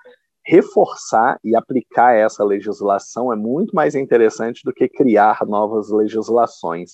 reforçar 0.44 1.38
e 1.44 1.56
aplicar 1.56 2.16
essa 2.16 2.44
legislação 2.44 3.32
é 3.32 3.36
muito 3.36 3.76
mais 3.76 3.96
interessante 3.96 4.62
do 4.64 4.74
que 4.74 4.88
criar 4.88 5.46
novas 5.46 5.92
legislações. 5.92 6.94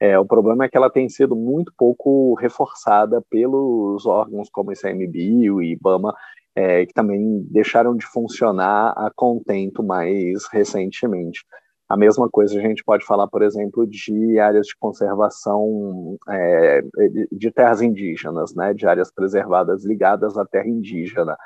É, 0.00 0.18
o 0.18 0.24
problema 0.26 0.64
é 0.64 0.68
que 0.68 0.76
ela 0.76 0.90
tem 0.90 1.08
sido 1.08 1.36
muito 1.36 1.72
pouco 1.76 2.34
reforçada 2.34 3.22
pelos 3.30 4.06
órgãos 4.06 4.48
como 4.50 4.70
o 4.70 4.72
ICMBio 4.72 5.62
e 5.62 5.72
IBAMA, 5.72 6.14
é, 6.54 6.86
que 6.86 6.92
também 6.92 7.44
deixaram 7.50 7.96
de 7.96 8.06
funcionar 8.06 8.92
a 8.96 9.10
contento 9.14 9.82
mais 9.82 10.46
recentemente. 10.52 11.44
A 11.88 11.96
mesma 11.96 12.28
coisa 12.30 12.58
a 12.58 12.62
gente 12.62 12.82
pode 12.82 13.04
falar, 13.04 13.28
por 13.28 13.42
exemplo, 13.42 13.86
de 13.86 14.38
áreas 14.38 14.66
de 14.66 14.76
conservação 14.78 16.16
é, 16.28 16.82
de 17.30 17.50
terras 17.50 17.82
indígenas, 17.82 18.54
né, 18.54 18.72
de 18.72 18.86
áreas 18.86 19.12
preservadas 19.12 19.84
ligadas 19.84 20.38
à 20.38 20.46
terra 20.46 20.68
indígena. 20.68 21.36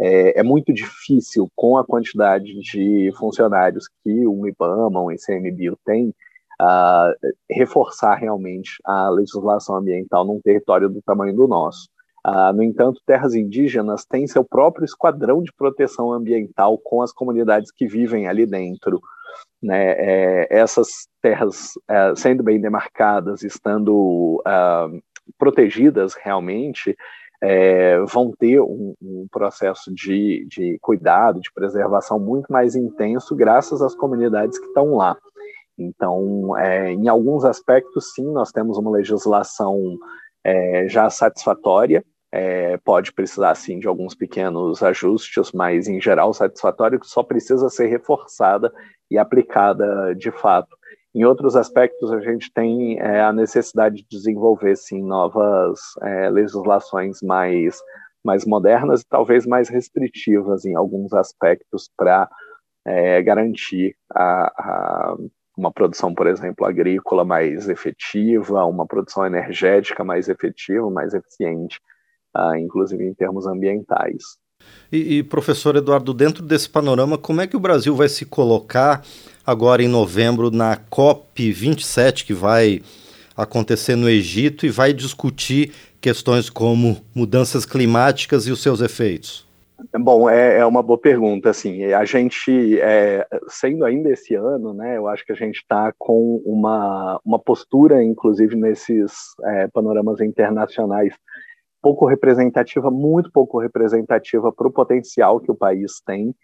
É, 0.00 0.40
é, 0.40 0.42
muito 0.42 0.72
difícil, 0.72 1.50
com 1.54 1.76
a 1.76 1.84
quantidade 1.84 2.58
de 2.60 3.10
funcionários 3.18 3.88
que 4.02 4.26
o 4.26 4.46
IBAMA, 4.46 5.02
o 5.02 5.12
ICMBio 5.12 5.76
tem, 5.84 6.14
reforçar 7.50 8.14
realmente 8.16 8.72
a 8.84 9.08
legislação 9.08 9.76
ambiental 9.76 10.26
num 10.26 10.40
território 10.40 10.88
do 10.88 11.02
tamanho 11.02 11.34
do 11.34 11.48
nosso. 11.48 11.88
Uh, 12.26 12.52
no 12.54 12.62
entanto, 12.62 13.00
terras 13.06 13.34
indígenas 13.34 14.04
têm 14.04 14.26
seu 14.26 14.44
próprio 14.44 14.84
esquadrão 14.84 15.42
de 15.42 15.52
proteção 15.52 16.12
ambiental 16.12 16.76
com 16.78 17.00
as 17.02 17.12
comunidades 17.12 17.72
que 17.72 17.86
vivem 17.86 18.28
ali 18.28 18.46
dentro 18.46 19.00
né, 19.62 19.92
é, 19.92 20.46
essas 20.50 21.08
terras 21.20 21.72
é, 21.88 22.14
sendo 22.16 22.42
bem 22.42 22.60
demarcadas, 22.60 23.42
estando 23.42 24.42
uh, 24.46 25.02
protegidas 25.38 26.14
realmente, 26.14 26.96
é, 27.42 27.98
vão 28.00 28.32
ter 28.38 28.60
um, 28.60 28.94
um 29.00 29.26
processo 29.30 29.92
de, 29.94 30.46
de, 30.48 30.78
cuidado, 30.80 31.40
de 31.40 31.52
preservação 31.52 32.18
muito 32.18 32.50
mais 32.52 32.74
intenso, 32.74 33.34
graças 33.34 33.80
às 33.80 33.94
comunidades 33.94 34.58
que 34.58 34.66
estão 34.66 34.94
lá. 34.94 35.16
Então, 35.78 36.56
é, 36.58 36.92
em 36.92 37.08
alguns 37.08 37.44
aspectos, 37.44 38.12
sim, 38.14 38.30
nós 38.32 38.50
temos 38.50 38.76
uma 38.76 38.90
legislação 38.90 39.98
é, 40.44 40.88
já 40.88 41.08
satisfatória, 41.10 42.04
é, 42.32 42.76
pode 42.78 43.12
precisar 43.12 43.54
sim 43.54 43.78
de 43.78 43.88
alguns 43.88 44.14
pequenos 44.14 44.82
ajustes, 44.82 45.50
mas 45.52 45.88
em 45.88 46.00
geral 46.00 46.32
satisfatório 46.32 47.00
que 47.00 47.06
só 47.06 47.22
precisa 47.22 47.68
ser 47.68 47.86
reforçada 47.86 48.72
e 49.10 49.18
aplicada 49.18 50.14
de 50.14 50.30
fato. 50.30 50.76
Em 51.12 51.24
outros 51.24 51.56
aspectos, 51.56 52.12
a 52.12 52.20
gente 52.20 52.52
tem 52.52 53.00
é, 53.00 53.20
a 53.20 53.32
necessidade 53.32 53.96
de 53.96 54.06
desenvolver 54.08 54.76
sim 54.76 55.02
novas 55.02 55.80
é, 56.02 56.30
legislações 56.30 57.20
mais 57.22 57.78
mais 58.22 58.44
modernas 58.44 59.00
e 59.00 59.08
talvez 59.08 59.46
mais 59.46 59.70
restritivas 59.70 60.66
em 60.66 60.76
alguns 60.76 61.12
aspectos 61.14 61.90
para 61.96 62.28
é, 62.86 63.22
garantir 63.22 63.96
a, 64.14 64.46
a 64.58 65.16
uma 65.70 65.72
produção, 65.72 66.12
por 66.12 66.26
exemplo, 66.26 66.66
agrícola 66.66 67.24
mais 67.24 67.68
efetiva, 67.68 68.64
uma 68.64 68.86
produção 68.86 69.24
energética 69.24 70.02
mais 70.02 70.28
efetiva, 70.28 70.90
mais 70.90 71.14
eficiente 71.14 71.78
uh, 72.36 72.56
inclusive 72.56 73.04
em 73.04 73.14
termos 73.14 73.46
ambientais. 73.46 74.22
E, 74.92 75.18
e, 75.18 75.22
professor 75.22 75.76
Eduardo, 75.76 76.12
dentro 76.12 76.42
desse 76.44 76.68
panorama, 76.68 77.16
como 77.16 77.40
é 77.40 77.46
que 77.46 77.56
o 77.56 77.60
Brasil 77.60 77.94
vai 77.94 78.08
se 78.08 78.26
colocar 78.26 79.02
agora 79.46 79.82
em 79.82 79.88
novembro 79.88 80.50
na 80.50 80.76
COP 80.76 81.50
27, 81.50 82.26
que 82.26 82.34
vai 82.34 82.82
acontecer 83.36 83.96
no 83.96 84.08
Egito 84.08 84.66
e 84.66 84.68
vai 84.68 84.92
discutir 84.92 85.72
questões 86.00 86.50
como 86.50 87.02
mudanças 87.14 87.64
climáticas 87.64 88.46
e 88.46 88.50
os 88.50 88.62
seus 88.62 88.80
efeitos? 88.80 89.48
Bom, 89.98 90.28
é, 90.28 90.58
é 90.58 90.66
uma 90.66 90.82
boa 90.82 90.98
pergunta. 90.98 91.50
Assim, 91.50 91.84
a 91.84 92.04
gente, 92.04 92.78
é, 92.80 93.26
sendo 93.48 93.84
ainda 93.84 94.10
esse 94.10 94.34
ano, 94.34 94.74
né, 94.74 94.96
eu 94.96 95.08
acho 95.08 95.24
que 95.24 95.32
a 95.32 95.36
gente 95.36 95.56
está 95.56 95.92
com 95.98 96.42
uma, 96.44 97.20
uma 97.24 97.38
postura, 97.38 98.02
inclusive 98.02 98.56
nesses 98.56 99.12
é, 99.44 99.68
panoramas 99.68 100.20
internacionais, 100.20 101.14
pouco 101.82 102.06
representativa, 102.06 102.90
muito 102.90 103.30
pouco 103.32 103.58
representativa 103.58 104.52
para 104.52 104.68
o 104.68 104.72
potencial 104.72 105.40
que 105.40 105.50
o 105.50 105.56
país 105.56 106.00
tem. 106.04 106.34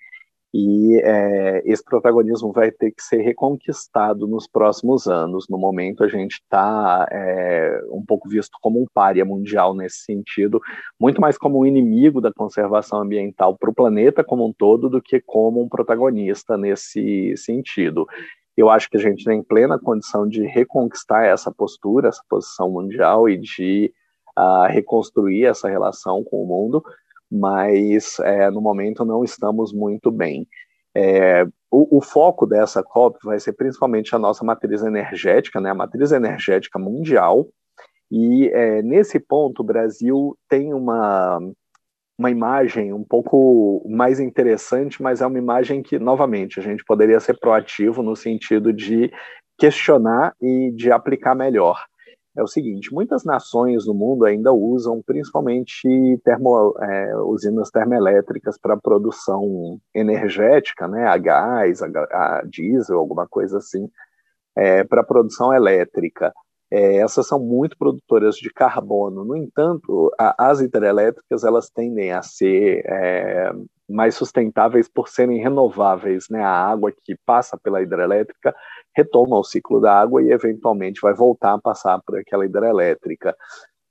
E 0.59 0.99
é, 1.05 1.63
esse 1.67 1.85
protagonismo 1.85 2.51
vai 2.51 2.71
ter 2.71 2.91
que 2.91 3.03
ser 3.03 3.19
reconquistado 3.19 4.27
nos 4.27 4.49
próximos 4.49 5.07
anos. 5.07 5.45
No 5.51 5.59
momento, 5.59 6.03
a 6.03 6.09
gente 6.09 6.41
está 6.41 7.07
é, 7.13 7.79
um 7.93 8.03
pouco 8.03 8.27
visto 8.27 8.57
como 8.63 8.81
um 8.81 8.87
pária 8.95 9.23
mundial 9.23 9.75
nesse 9.75 9.99
sentido, 9.99 10.59
muito 10.99 11.21
mais 11.21 11.37
como 11.37 11.59
um 11.59 11.67
inimigo 11.67 12.23
da 12.23 12.33
conservação 12.33 13.03
ambiental 13.03 13.55
para 13.59 13.69
o 13.69 13.75
planeta 13.75 14.25
como 14.25 14.49
um 14.49 14.53
todo 14.53 14.89
do 14.89 15.03
que 15.03 15.21
como 15.21 15.63
um 15.63 15.69
protagonista 15.69 16.57
nesse 16.57 17.37
sentido. 17.37 18.07
Eu 18.57 18.71
acho 18.71 18.89
que 18.89 18.97
a 18.97 19.01
gente 19.01 19.27
tem 19.27 19.43
plena 19.43 19.79
condição 19.79 20.27
de 20.27 20.43
reconquistar 20.47 21.27
essa 21.27 21.53
postura, 21.53 22.09
essa 22.09 22.23
posição 22.31 22.71
mundial 22.71 23.29
e 23.29 23.37
de 23.37 23.93
a 24.35 24.67
reconstruir 24.69 25.45
essa 25.45 25.69
relação 25.69 26.25
com 26.25 26.43
o 26.43 26.47
mundo, 26.47 26.83
mas 27.30 28.18
é, 28.21 28.50
no 28.50 28.61
momento 28.61 29.04
não 29.04 29.25
estamos 29.25 29.73
muito 29.73 30.11
bem. 30.11 30.47
É, 30.95 31.45
o, 31.71 31.99
o, 31.99 32.00
foco 32.00 32.47
dessa 32.47 32.83
COP 32.83 33.18
vai 33.25 33.38
ser 33.38 33.52
principalmente 33.52 34.14
a 34.14 34.18
nossa 34.18 34.45
matriz 34.45 34.83
energética, 34.83 35.61
né, 35.61 35.71
a 35.71 35.75
matriz 35.75 36.11
energética 36.11 36.78
mundial, 36.78 37.47
e 38.11 38.49
é, 38.49 38.83
nesse 38.83 39.18
ponto 39.18 39.61
o 39.61 39.64
Brasil 39.64 40.38
tem 40.49 40.73
uma, 40.73 41.38
uma 42.18 42.30
imagem 42.30 42.92
um 42.92 43.04
pouco 43.04 43.85
mais 43.88 44.21
interessante, 44.21 45.02
mas 45.02 45.21
é 45.21 45.26
uma 45.26 45.38
imagem 45.38 45.83
que, 45.83 45.99
novamente, 45.99 46.59
a 46.59 46.62
gente 46.62 46.85
poderia 46.85 47.21
ser 47.21 47.38
proativo 47.38 48.02
no 48.02 48.16
sentido 48.16 48.73
de 48.73 49.12
questionar 49.59 50.35
e 50.40 50.71
de 50.75 50.90
aplicar 50.92 51.35
melhor 51.35 51.78
é 52.37 52.43
o 52.43 52.47
seguinte: 52.47 52.93
muitas 52.93 53.25
nações 53.25 53.87
no 53.87 53.95
mundo 53.95 54.25
ainda 54.25 54.52
usam 54.52 55.02
principalmente 55.02 55.88
termo, 56.23 56.75
é, 56.81 57.16
usinas 57.23 57.71
termoelétricas 57.71 58.59
para 58.59 58.76
produção 58.76 59.81
energética, 59.95 60.87
né, 60.87 61.05
a 61.07 61.16
gás, 61.16 61.83
a, 61.83 61.87
a 61.87 62.43
diesel, 62.47 62.99
alguma 62.99 63.26
coisa 63.26 63.59
assim, 63.59 63.88
é, 64.57 64.85
para 64.85 65.02
produção 65.02 65.52
elétrica. 65.52 66.33
É, 66.71 66.97
essas 66.97 67.26
são 67.28 67.38
muito 67.38 67.76
produtoras 67.78 68.37
de 68.37 68.52
carbono. 68.52 69.25
No 69.25 69.37
entanto, 69.37 70.12
a, 70.19 70.50
as 70.50 70.61
hidrelétricas 70.61 71.45
elas 71.45 71.71
tendem 71.71 72.12
a 72.12 72.23
ser 72.23 72.83
é, 72.85 73.52
mais 73.88 74.14
sustentáveis 74.14 74.88
por 74.88 75.09
serem 75.09 75.38
renováveis, 75.40 76.28
né? 76.28 76.43
A 76.43 76.50
água 76.50 76.93
que 76.93 77.16
passa 77.25 77.57
pela 77.57 77.83
hidrelétrica 77.83 78.55
retoma 78.95 79.38
o 79.38 79.45
ciclo 79.45 79.81
da 79.81 79.93
água 79.93 80.23
e 80.23 80.31
eventualmente 80.31 81.00
vai 81.00 81.14
voltar 81.14 81.55
a 81.55 81.61
passar 81.61 82.00
por 82.05 82.19
aquela 82.19 82.45
hidrelétrica. 82.45 83.37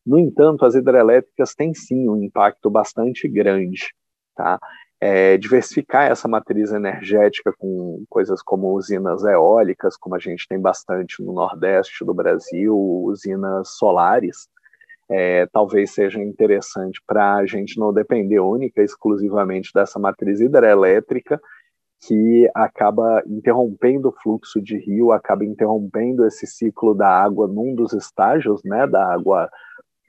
No 0.05 0.19
entanto, 0.19 0.65
as 0.65 0.75
hidrelétricas 0.75 1.55
têm 1.55 1.73
sim 1.73 2.09
um 2.09 2.21
impacto 2.21 2.69
bastante 2.69 3.27
grande, 3.27 3.93
tá? 4.35 4.59
É, 4.99 5.37
diversificar 5.37 6.09
essa 6.09 6.27
matriz 6.27 6.71
energética 6.71 7.53
com 7.57 8.03
coisas 8.09 8.41
como 8.41 8.73
usinas 8.73 9.23
eólicas, 9.23 9.97
como 9.97 10.15
a 10.15 10.19
gente 10.19 10.47
tem 10.47 10.59
bastante 10.59 11.21
no 11.21 11.33
Nordeste 11.33 12.03
do 12.05 12.13
Brasil, 12.13 12.75
usinas 12.75 13.75
solares, 13.77 14.47
é, 15.09 15.45
talvez 15.47 15.91
seja 15.91 16.21
interessante 16.21 16.99
para 17.05 17.35
a 17.35 17.45
gente 17.45 17.79
não 17.79 17.93
depender 17.93 18.39
única 18.39 18.81
e 18.81 18.85
exclusivamente 18.85 19.71
dessa 19.73 19.99
matriz 19.99 20.39
hidrelétrica 20.39 21.39
que 22.07 22.49
acaba 22.53 23.23
interrompendo 23.25 24.09
o 24.09 24.15
fluxo 24.21 24.61
de 24.61 24.77
rio, 24.77 25.11
acaba 25.11 25.45
interrompendo 25.45 26.25
esse 26.25 26.45
ciclo 26.45 26.93
da 26.93 27.07
água 27.07 27.47
num 27.47 27.73
dos 27.73 27.93
estágios, 27.93 28.61
né, 28.63 28.85
da 28.85 29.13
água 29.13 29.49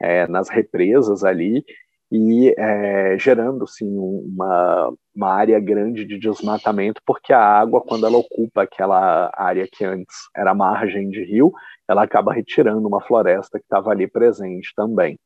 é, 0.01 0.27
nas 0.27 0.49
represas 0.49 1.23
ali 1.23 1.63
e 2.11 2.53
é, 2.57 3.17
gerando 3.19 3.67
sim 3.67 3.89
uma, 3.97 4.93
uma 5.15 5.33
área 5.33 5.59
grande 5.59 6.05
de 6.05 6.17
desmatamento, 6.17 7.01
porque 7.05 7.33
a 7.33 7.41
água, 7.41 7.81
quando 7.81 8.05
ela 8.05 8.17
ocupa 8.17 8.63
aquela 8.63 9.29
área 9.35 9.67
que 9.69 9.83
antes 9.83 10.15
era 10.35 10.53
margem 10.53 11.09
de 11.09 11.23
rio, 11.23 11.51
ela 11.87 12.03
acaba 12.03 12.33
retirando 12.33 12.87
uma 12.87 13.01
floresta 13.01 13.59
que 13.59 13.65
estava 13.65 13.91
ali 13.91 14.07
presente 14.07 14.73
também. 14.75 15.19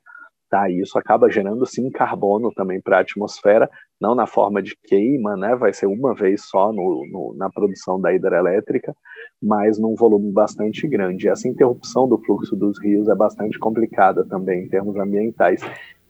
Tá? 0.50 0.70
Isso 0.70 1.00
acaba 1.00 1.30
gerando 1.30 1.66
sim 1.66 1.90
carbono 1.90 2.52
também 2.54 2.82
para 2.82 2.98
a 2.98 3.02
atmosfera, 3.02 3.70
não 4.02 4.14
na 4.14 4.28
forma 4.28 4.62
de 4.62 4.76
queima, 4.84 5.38
né? 5.38 5.56
vai 5.56 5.72
ser 5.72 5.86
uma 5.86 6.14
vez 6.14 6.42
só 6.50 6.74
no, 6.74 7.08
no, 7.10 7.34
na 7.38 7.50
produção 7.50 8.02
da 8.02 8.14
hidrelétrica, 8.14 8.94
mas 9.42 9.80
num 9.80 9.96
volume 9.96 10.30
bastante 10.30 10.86
grande. 10.90 11.30
Essa 11.30 11.48
interrupção 11.48 12.06
do 12.06 12.18
fluxo 12.18 12.54
dos 12.56 12.78
rios 12.82 13.08
é 13.08 13.16
bastante 13.16 13.58
complicada 13.58 14.26
também 14.26 14.66
em 14.66 14.68
termos 14.68 14.98
ambientais. 14.98 15.62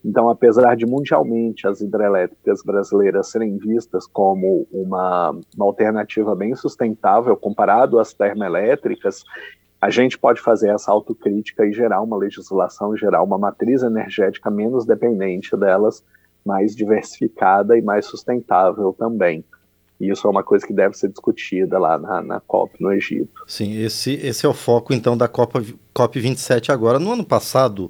Então, 0.03 0.29
apesar 0.29 0.75
de 0.75 0.85
mundialmente 0.85 1.67
as 1.67 1.79
hidrelétricas 1.79 2.63
brasileiras 2.63 3.29
serem 3.29 3.57
vistas 3.57 4.07
como 4.07 4.67
uma, 4.71 5.29
uma 5.55 5.65
alternativa 5.65 6.35
bem 6.35 6.55
sustentável 6.55 7.37
comparado 7.37 7.99
às 7.99 8.13
termoelétricas, 8.13 9.23
a 9.79 9.89
gente 9.89 10.17
pode 10.17 10.41
fazer 10.41 10.69
essa 10.69 10.91
autocrítica 10.91 11.65
e 11.65 11.73
gerar 11.73 12.01
uma 12.01 12.17
legislação, 12.17 12.95
gerar 12.95 13.23
uma 13.23 13.37
matriz 13.37 13.83
energética 13.83 14.49
menos 14.49 14.85
dependente 14.85 15.55
delas, 15.55 16.03
mais 16.45 16.75
diversificada 16.75 17.77
e 17.77 17.81
mais 17.81 18.05
sustentável 18.05 18.93
também. 18.93 19.43
E 19.99 20.09
isso 20.09 20.25
é 20.25 20.29
uma 20.31 20.43
coisa 20.43 20.65
que 20.65 20.73
deve 20.73 20.97
ser 20.97 21.09
discutida 21.09 21.77
lá 21.77 21.97
na, 21.97 22.21
na 22.23 22.39
COP 22.39 22.75
no 22.79 22.91
Egito. 22.91 23.43
Sim, 23.45 23.77
esse, 23.77 24.13
esse 24.13 24.47
é 24.47 24.49
o 24.49 24.53
foco 24.53 24.93
então 24.93 25.15
da 25.15 25.27
COP, 25.27 25.77
COP 25.93 26.19
27 26.19 26.71
agora. 26.71 26.97
No 26.97 27.11
ano 27.11 27.23
passado, 27.23 27.87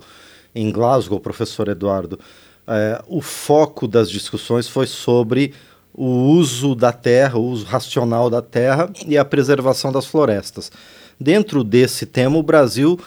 em 0.54 0.72
Glasgow, 0.72 1.20
professor 1.20 1.68
Eduardo, 1.68 2.20
é, 2.68 3.02
o 3.08 3.22
foco 3.22 3.88
das 3.88 4.10
discussões 4.10 4.68
foi 4.68 4.88
sobre 4.88 5.54
o 5.94 6.06
uso 6.06 6.74
da 6.74 6.92
terra, 6.92 7.38
o 7.38 7.44
uso 7.44 7.66
racional 7.66 8.30
da 8.30 8.42
terra 8.42 8.90
e 9.06 9.18
a 9.18 9.26
preservação 9.26 9.92
das 9.92 10.06
florestas. 10.06 10.72
Dentro 11.20 11.64
desse 11.64 12.06
tema, 12.06 12.38
o 12.38 12.44
Brasil 12.44 13.00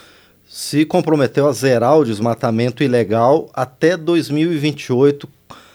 se 0.47 0.85
comprometeu 0.85 1.47
a 1.47 1.51
zerar 1.51 1.97
o 1.97 2.05
desmatamento 2.05 2.83
ilegal 2.83 3.49
até 3.53 3.97
2028, 3.97 5.27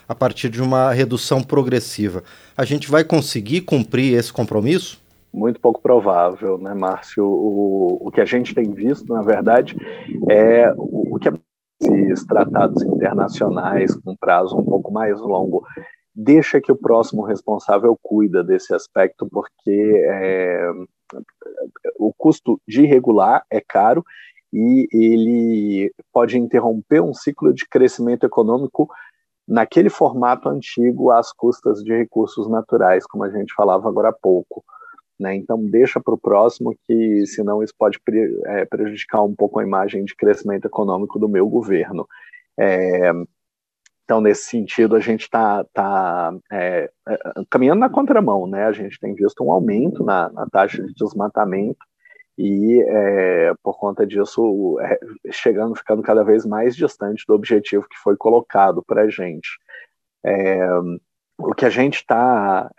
a 0.08 0.14
partir 0.14 0.48
de 0.48 0.62
uma 0.62 0.92
redução 0.92 1.42
progressiva. 1.42 2.22
A 2.56 2.64
gente 2.64 2.90
vai 2.90 3.04
conseguir 3.04 3.62
cumprir 3.62 4.14
esse 4.14 4.32
compromisso? 4.32 5.00
Muito 5.32 5.60
pouco 5.60 5.80
provável, 5.80 6.58
né, 6.58 6.74
Márcio? 6.74 7.24
O, 7.24 7.98
o 8.00 8.10
que 8.10 8.20
a 8.20 8.24
gente 8.24 8.54
tem 8.54 8.72
visto, 8.72 9.12
na 9.12 9.22
verdade, 9.22 9.76
é 10.28 10.72
o, 10.76 11.16
o 11.16 11.18
que 11.18 11.28
é 11.28 11.32
esses 11.80 12.25
tratados 12.26 12.82
internacionais 12.82 13.94
com 13.94 14.16
prazo 14.16 14.56
um 14.56 14.64
pouco 14.64 14.92
mais 14.92 15.18
longo, 15.20 15.64
deixa 16.14 16.60
que 16.60 16.72
o 16.72 16.76
próximo 16.76 17.22
responsável 17.22 17.96
cuida 18.02 18.44
desse 18.44 18.75
aspecto, 18.75 19.26
porque 19.30 20.04
é, 20.06 20.70
o 21.99 22.12
custo 22.12 22.60
de 22.66 22.84
regular 22.84 23.44
é 23.50 23.60
caro 23.60 24.04
e 24.52 24.88
ele 24.92 25.92
pode 26.12 26.38
interromper 26.38 27.00
um 27.00 27.14
ciclo 27.14 27.52
de 27.55 27.66
crescimento 27.68 28.26
econômico 28.26 28.88
naquele 29.46 29.88
formato 29.88 30.48
antigo 30.48 31.11
às 31.11 31.33
custas 31.33 31.83
de 31.83 31.92
recursos 31.96 32.48
naturais, 32.48 33.07
como 33.07 33.24
a 33.24 33.31
gente 33.31 33.55
falava 33.55 33.88
agora 33.88 34.11
há 34.11 34.12
pouco. 34.12 34.64
Né? 35.20 35.37
Então, 35.37 35.62
deixa 35.62 36.00
para 36.00 36.14
o 36.14 36.18
próximo, 36.18 36.74
que 36.88 37.26
senão 37.26 37.62
isso 37.62 37.74
pode 37.78 38.00
pre 38.00 38.40
é, 38.46 38.64
prejudicar 38.64 39.22
um 39.22 39.35
pouco 39.35 39.61
a 39.61 39.62
imagem 39.62 40.04
de 40.04 40.16
crescimento 40.16 40.64
econômico 40.64 41.18
do 41.18 41.28
meu 41.28 41.46
governo. 41.46 42.09
É, 42.59 43.12
então, 44.04 44.20
nesse 44.20 44.44
sentido, 44.44 44.96
a 44.96 45.00
gente 45.00 45.22
está 45.22 45.64
tá, 45.72 46.33
é, 46.50 46.90
é, 47.06 47.18
caminhando 47.48 47.80
na 47.80 47.88
contramão. 47.90 48.46
Né? 48.46 48.64
A 48.64 48.72
gente 48.72 48.98
tem 48.98 49.14
visto 49.14 49.44
um 49.44 49.52
aumento 49.52 50.02
na, 50.02 50.30
na 50.30 50.48
taxa 50.48 50.83
de 50.83 50.92
desmatamento 50.94 51.78
e, 52.37 52.83
é, 52.88 53.52
por 53.62 53.78
conta 53.78 54.06
disso, 54.06 54.78
é, 54.80 54.98
chegando, 55.30 55.76
ficando 55.76 56.02
cada 56.02 56.24
vez 56.24 56.46
mais 56.46 56.74
distante 56.74 57.24
do 57.28 57.35
objetivo 57.35 57.87
que 57.88 57.98
foi 57.98 58.16
colocado 58.16 58.83
para 58.83 59.02
a 59.02 59.09
gente. 59.09 59.48
o 61.38 61.54
que 61.54 61.66
a 61.66 61.70
gente 61.70 61.96
está 61.96 62.70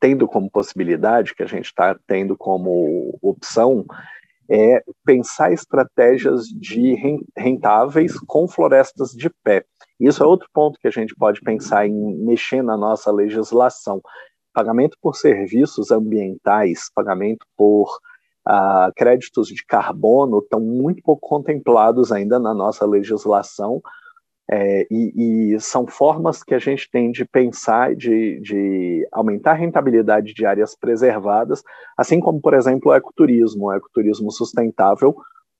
tendo 0.00 0.26
como 0.26 0.50
possibilidade, 0.50 1.34
que 1.34 1.42
a 1.42 1.46
gente 1.46 1.66
está 1.66 1.94
tendo 2.06 2.36
como 2.36 3.18
opção, 3.20 3.84
é 4.48 4.82
pensar 5.04 5.52
estratégias 5.52 6.46
de 6.46 6.96
rentáveis 7.36 8.18
com 8.18 8.48
florestas 8.48 9.10
de 9.10 9.30
pé. 9.44 9.64
Isso 10.00 10.22
é 10.22 10.26
outro 10.26 10.48
ponto 10.52 10.78
que 10.80 10.88
a 10.88 10.90
gente 10.90 11.14
pode 11.14 11.40
pensar 11.40 11.86
em 11.86 12.16
mexer 12.24 12.62
na 12.62 12.76
nossa 12.76 13.12
legislação. 13.12 14.00
Pagamento 14.52 14.96
por 15.00 15.14
serviços 15.14 15.92
ambientais, 15.92 16.90
pagamento 16.92 17.46
por 17.56 17.86
uh, 18.48 18.92
créditos 18.96 19.46
de 19.48 19.64
carbono 19.64 20.38
estão 20.38 20.58
muito 20.58 21.00
pouco 21.02 21.28
contemplados 21.28 22.10
ainda 22.10 22.38
na 22.40 22.52
nossa 22.52 22.84
legislação, 22.84 23.80
é, 24.52 24.84
e, 24.90 25.52
e, 25.54 25.60
são 25.60 25.86
formas 25.86 26.42
que 26.42 26.54
a 26.54 26.58
gente 26.58 26.90
tem 26.90 27.12
de 27.12 27.24
pensar, 27.24 27.94
de, 27.94 28.40
de, 28.40 29.06
aumentar 29.12 29.52
a 29.52 29.54
rentabilidade 29.54 30.34
de 30.34 30.44
áreas 30.44 30.74
preservadas, 30.74 31.62
assim 31.96 32.18
como, 32.18 32.40
por 32.40 32.54
exemplo, 32.54 32.90
o 32.90 32.94
ecoturismo. 32.94 33.66
O 33.66 33.72
ecoturismo 33.72 34.32
sustentável 34.32 35.14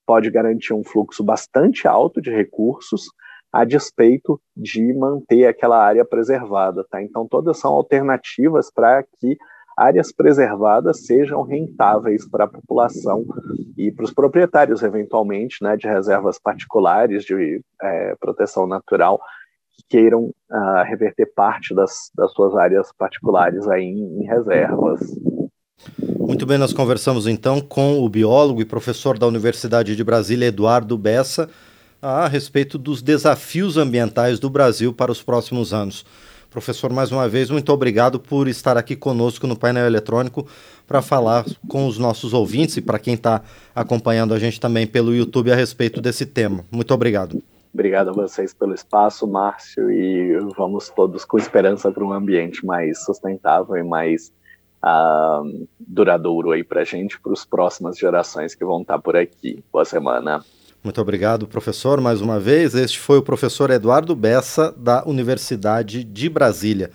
pode 0.05 0.29
garantir 0.29 0.75
um 0.75 0.83
fluxo 0.83 1.23
bastante 1.23 1.87
alto 1.87 2.21
de 2.21 2.31
recursos, 2.31 3.05
a 3.53 3.65
despeito 3.65 4.41
de 4.57 4.93
manter 4.93 5.47
aquela 5.47 5.81
área 5.81 6.05
preservada. 6.05 6.85
Tá? 6.91 7.01
Então, 7.01 7.29
todas 7.29 7.59
são 7.59 7.73
alternativas 7.73 8.73
para 8.73 9.05
que 9.21 9.39
áreas 9.81 10.13
preservadas 10.13 11.07
sejam 11.07 11.43
rentáveis 11.43 12.29
para 12.29 12.45
a 12.45 12.49
população 12.49 13.25
e 13.79 13.91
para 13.91 14.05
os 14.05 14.13
proprietários, 14.13 14.83
eventualmente, 14.83 15.57
né, 15.63 15.75
de 15.75 15.87
reservas 15.89 16.39
particulares 16.39 17.25
de 17.25 17.63
é, 17.81 18.15
proteção 18.21 18.67
natural, 18.67 19.19
que 19.75 19.83
queiram 19.89 20.25
uh, 20.25 20.85
reverter 20.85 21.33
parte 21.35 21.75
das, 21.75 22.11
das 22.15 22.31
suas 22.33 22.55
áreas 22.55 22.93
particulares 22.93 23.67
aí 23.69 23.85
em, 23.85 24.21
em 24.21 24.27
reservas. 24.27 25.01
Muito 26.19 26.45
bem, 26.45 26.59
nós 26.59 26.75
conversamos 26.75 27.27
então 27.27 27.59
com 27.59 28.01
o 28.01 28.09
biólogo 28.09 28.61
e 28.61 28.67
professor 28.67 29.19
da 29.19 29.27
Universidade 29.27 29.97
de 29.97 30.05
Brasília, 30.05 30.49
Eduardo 30.49 30.99
Bessa, 30.99 31.49
a 32.03 32.29
respeito 32.29 32.77
dos 32.77 33.01
desafios 33.01 33.79
ambientais 33.79 34.39
do 34.39 34.51
Brasil 34.51 34.93
para 34.93 35.11
os 35.11 35.23
próximos 35.23 35.73
anos. 35.73 36.05
Professor, 36.51 36.93
mais 36.93 37.13
uma 37.13 37.29
vez, 37.29 37.49
muito 37.49 37.73
obrigado 37.73 38.19
por 38.19 38.49
estar 38.49 38.77
aqui 38.77 38.97
conosco 38.97 39.47
no 39.47 39.57
painel 39.57 39.87
eletrônico 39.87 40.45
para 40.85 41.01
falar 41.01 41.45
com 41.69 41.87
os 41.87 41.97
nossos 41.97 42.35
ouvintes 42.35 42.77
e 42.77 42.83
para 42.83 42.99
quem 42.99 43.15
está 43.15 43.43
acompanhando 43.73 44.35
a 44.35 44.39
gente 44.39 44.59
também 44.59 44.85
pelo 44.85 45.15
YouTube 45.15 45.53
a 45.53 45.55
respeito 45.55 46.01
desse 46.01 46.27
tema. 46.27 46.65
Muito 46.69 46.93
obrigado. 46.93 47.41
Obrigado 47.73 48.11
a 48.11 48.13
vocês 48.13 48.53
pelo 48.53 48.75
espaço, 48.75 49.29
Márcio, 49.29 49.93
e 49.93 50.37
vamos 50.57 50.89
todos 50.89 51.25
com 51.25 51.39
esperança 51.39 51.93
para 51.93 52.05
um 52.05 52.13
ambiente 52.13 52.67
mais 52.67 53.05
sustentável 53.05 53.77
e 53.77 53.85
mais 53.85 54.33
uh, 54.83 55.69
duradouro 55.79 56.51
aí 56.51 56.65
para 56.65 56.81
a 56.81 56.85
gente, 56.85 57.21
para 57.21 57.33
as 57.33 57.45
próximas 57.45 57.97
gerações 57.97 58.57
que 58.57 58.65
vão 58.65 58.81
estar 58.83 58.95
tá 58.95 59.01
por 59.01 59.17
aqui. 59.17 59.63
Boa 59.73 59.85
semana. 59.85 60.45
Muito 60.83 60.99
obrigado, 60.99 61.47
professor, 61.47 62.01
mais 62.01 62.23
uma 62.23 62.41
vez. 62.41 62.75
Este 62.75 62.99
foi 62.99 63.19
o 63.19 63.23
professor 63.23 63.71
Eduardo 63.71 64.17
Bessa, 64.17 64.75
da 64.79 65.05
Universidade 65.05 66.03
de 66.03 66.27
Brasília. 66.27 66.91